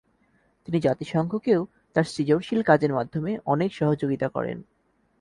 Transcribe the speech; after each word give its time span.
তিনি 0.67 0.79
জাতিসংঘকেও 0.79 1.61
তার 1.95 2.03
সৃজনশীল 2.03 2.61
কাজের 2.61 2.91
মাধ্যমে 2.93 3.31
অনেক 3.45 3.69
সহযোগিতা 3.73 4.27
করেন। 4.29 4.57